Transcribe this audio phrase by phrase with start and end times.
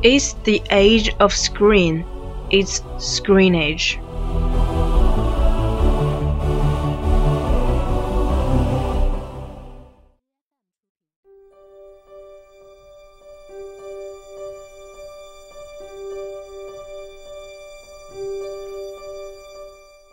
[0.00, 2.04] It's the age of screen.
[2.52, 3.98] It's screen age.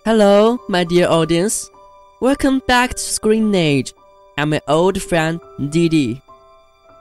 [0.04, 1.70] Hello, my dear audience.
[2.22, 3.94] Welcome back to Screen Age.
[4.36, 5.40] I'm my old friend
[5.70, 6.25] Didi.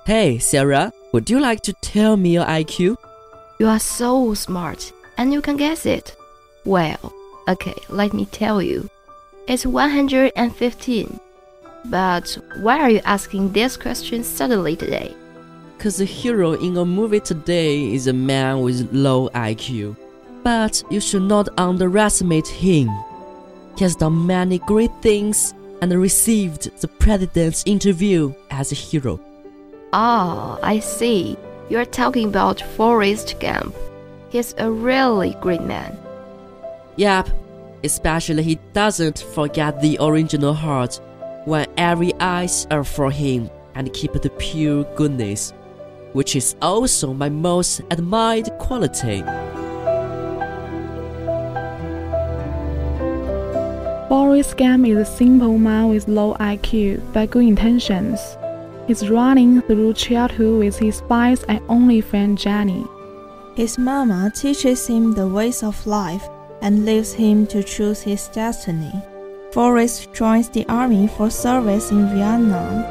[0.07, 2.99] Hey, Sarah, would you like to tell me your IQ?
[3.59, 6.15] You are so smart, and you can guess it.
[6.67, 7.15] Well,
[7.49, 8.91] okay, let me tell you.
[9.49, 11.21] It's 115.
[11.87, 15.17] But why are you asking this question suddenly today?
[15.79, 19.97] Cause the hero in a movie today is a man with low IQ.
[20.43, 22.91] But you should not underestimate him.
[23.79, 29.19] He has done many great things and received the president's interview as a hero.
[29.97, 31.37] Oh, I see.
[31.69, 33.77] You're talking about Forrest Gump.
[34.29, 35.97] He's a really great man.
[36.97, 37.29] Yep,
[37.85, 41.01] especially he doesn't forget the original heart
[41.45, 45.53] when every eyes are for him and keep the pure goodness,
[46.13, 49.23] which is also my most admired quality.
[54.09, 58.37] Forrest Gump is a simple man with low IQ but good intentions.
[58.87, 62.85] He's running through childhood with his spies and only friend Jenny.
[63.57, 66.29] His mama teaches him the ways of life
[66.61, 68.93] and leaves him to choose his destiny.
[69.53, 72.85] Forrest joins the army for service in Vietnam,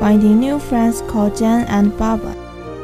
[0.00, 2.34] finding new friends called Dan and Bubba.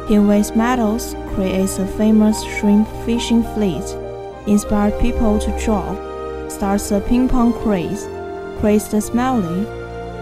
[0.09, 3.85] He wins medals, creates a famous shrimp fishing fleet,
[4.47, 5.85] inspires people to draw,
[6.49, 8.07] starts a ping pong craze,
[8.61, 9.67] creates the Smiley,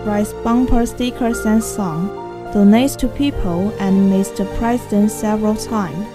[0.04, 2.21] writes bumper stickers and songs,
[2.52, 6.06] donates to people, and meets the president several times.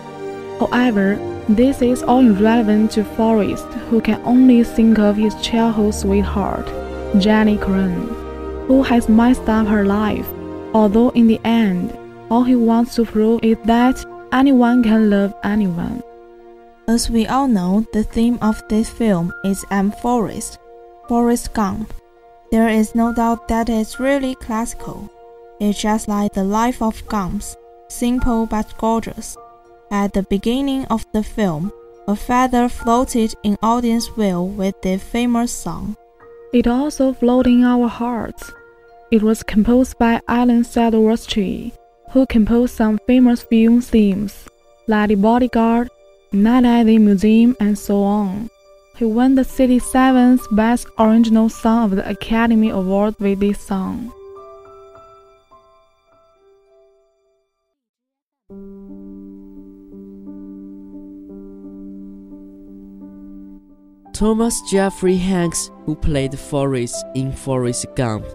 [0.59, 1.15] However,
[1.49, 6.67] this is all irrelevant to Forrest, who can only think of his childhood sweetheart,
[7.19, 8.07] Jenny Curran,
[8.67, 10.27] who has messed up her life.
[10.73, 11.97] Although in the end,
[12.29, 16.03] all he wants to prove is that anyone can love anyone.
[16.89, 19.91] As we all know, the theme of this film is M.
[19.91, 20.59] Forrest,
[21.07, 21.93] Forrest Gump.
[22.51, 25.09] There is no doubt that it's really classical.
[25.59, 27.57] It's just like the life of Gumps,
[27.87, 29.35] simple but gorgeous.
[29.89, 31.71] At the beginning of the film,
[32.07, 35.97] a feather floated in audience view with the famous song.
[36.53, 38.51] It also floated in our hearts.
[39.11, 41.71] It was composed by Alan Silvestri,
[42.11, 44.47] who composed some famous film themes,
[44.87, 45.89] like The Bodyguard,
[46.31, 48.49] Night at the Museum, and so on.
[48.97, 54.13] He won the City seventh Best Original Song of the Academy Award with this song.
[64.17, 68.25] Thomas Jeffrey Hanks, who played Forrest in Forrest Gump,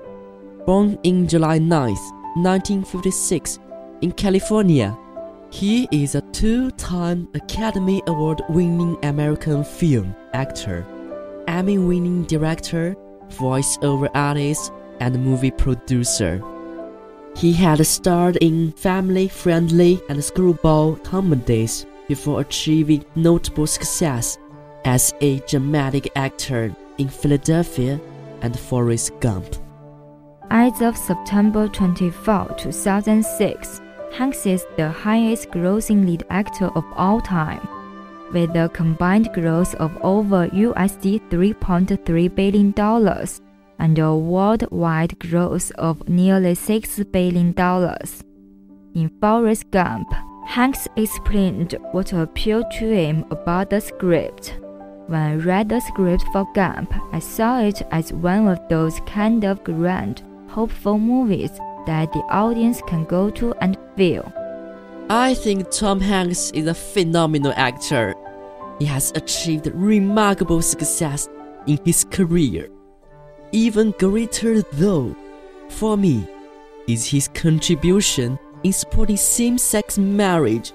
[0.65, 1.89] born in July 9,
[2.37, 3.59] 1956,
[4.01, 4.97] in California.
[5.51, 10.87] He is a two time Academy Award winning American film actor,
[11.49, 12.95] Emmy winning director,
[13.31, 16.41] voiceover artist, and movie producer.
[17.35, 24.39] He had starred in family friendly and screwball comedies before achieving notable success
[24.85, 28.01] as a dramatic actor in Philadelphia
[28.43, 29.47] and Forrest Gump.
[30.51, 33.81] As of September 24, 2006,
[34.13, 37.67] Hanks is the highest grossing lead actor of all time,
[38.33, 42.75] with a combined gross of over USD $3.3 billion
[43.79, 47.55] and a worldwide gross of nearly $6 billion.
[48.95, 50.13] In Forrest Gump,
[50.45, 54.59] Hanks explained what appealed to him about the script.
[55.09, 59.45] When I read the script for Gump, I saw it as one of those kind
[59.45, 61.51] of grand, hopeful movies
[61.87, 64.33] that the audience can go to and feel.
[65.11, 68.15] I think Tom Hanks is a phenomenal actor.
[68.79, 71.29] He has achieved remarkable success
[71.67, 72.71] in his career.
[73.51, 75.15] Even greater, though,
[75.69, 76.27] for me,
[76.87, 80.73] is his contribution in supporting same sex marriage.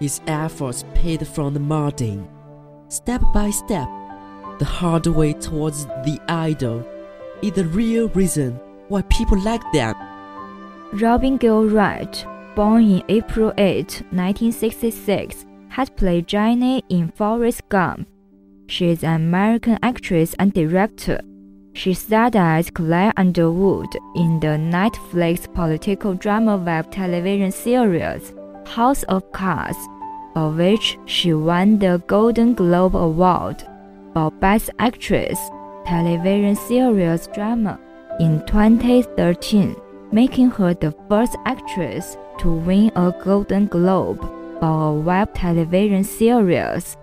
[0.00, 2.28] His efforts paid from the margin,
[2.94, 3.88] step by step.
[4.58, 6.86] The hard way towards the idol
[7.42, 9.94] is the real reason why people like them.
[10.92, 12.24] Robin Gayle Wright,
[12.54, 18.06] born in April 8, 1966, had played Jenny in Forrest Gump.
[18.68, 21.20] She is an American actress and director.
[21.72, 28.32] She starred as Claire Underwood in the Netflix political drama web television series
[28.66, 29.76] House of Cards,
[30.34, 33.62] for which she won the Golden Globe Award
[34.12, 35.38] for Best Actress
[35.86, 37.78] television series drama
[38.20, 39.76] in 2013
[40.14, 44.20] making her the first actress to win a Golden Globe
[44.60, 46.96] for a web television series.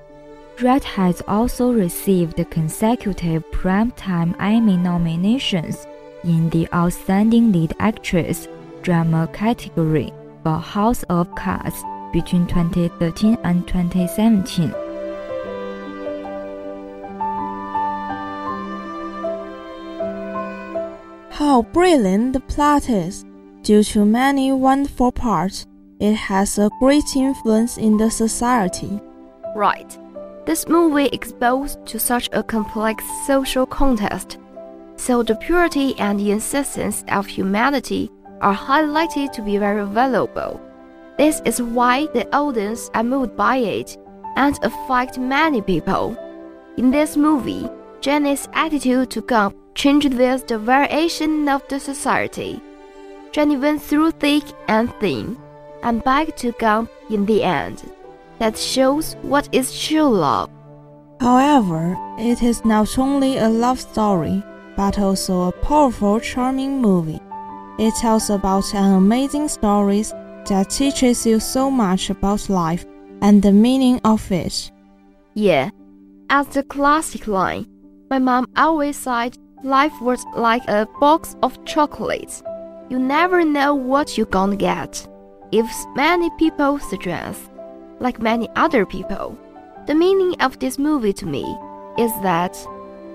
[0.62, 5.86] Wright has also received consecutive Primetime Emmy nominations
[6.24, 8.48] in the Outstanding Lead Actress
[8.82, 10.14] Drama category
[10.44, 14.74] for House of Cards between 2013 and 2017.
[21.30, 23.26] How brilliant the plot is!
[23.64, 25.66] Due to many wonderful parts,
[26.00, 29.00] it has a great influence in the society.
[29.56, 29.98] Right.
[30.46, 34.38] This movie exposed to such a complex social context,
[34.96, 38.10] so the purity and the insistence of humanity
[38.42, 40.60] are highlighted to be very valuable.
[41.18, 43.98] This is why the audience are moved by it
[44.36, 46.18] and affect many people.
[46.78, 47.70] In this movie,
[48.00, 52.62] Jenny's attitude to Gump changed with the variation of the society.
[53.32, 55.38] Jenny went through thick and thin,
[55.84, 57.84] and back to Gump in the end.
[58.40, 60.50] That shows what is true love.
[61.20, 64.44] However, it is not only a love story,
[64.76, 67.20] but also a powerful, charming movie.
[67.78, 70.04] It tells about an amazing story
[70.46, 72.86] that teaches you so much about life
[73.22, 74.72] and the meaning of it.
[75.34, 75.70] Yeah,
[76.30, 77.68] as the classic line,
[78.10, 82.44] my mom always said life was like a box of chocolates.
[82.90, 85.08] You never know what you're gonna get.
[85.52, 87.52] If many people suggest,
[88.00, 89.38] like many other people,
[89.88, 91.44] the meaning of this movie to me
[91.98, 92.58] is that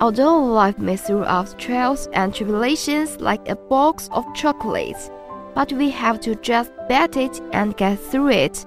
[0.00, 5.10] although life may throw us trials and tribulations like a box of chocolates,
[5.56, 8.66] but we have to just bet it and get through it,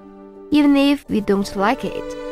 [0.50, 2.29] even if we don't like it.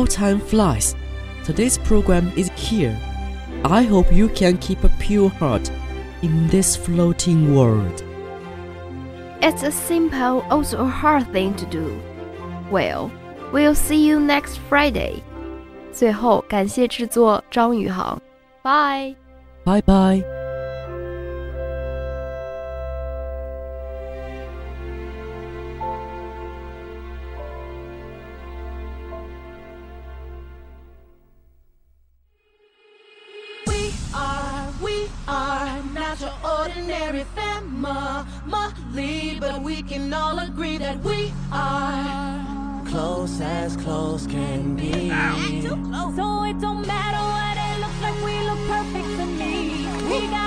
[0.00, 0.94] How time flies.
[1.44, 2.98] Today's program is here.
[3.64, 5.70] I hope you can keep a pure heart
[6.22, 8.02] in this floating world.
[9.42, 12.00] It's a simple, also a hard thing to do.
[12.70, 13.10] Well,
[13.52, 15.22] we'll see you next Friday.
[15.92, 18.20] 最后，感谢制作张宇航。
[18.62, 19.14] Bye.
[19.64, 20.39] Bye bye.
[36.61, 44.91] ordinary family, but we can all agree that we are close as close can be.
[45.61, 46.15] Too close.
[46.15, 49.53] So it don't matter what it looks like, we look perfect to me.
[50.09, 50.40] We got